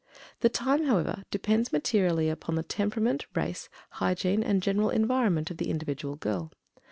[0.39, 5.69] The time, however, depends materially upon the temperament, race, hygiene, and general environment of the
[5.69, 6.51] individual girl.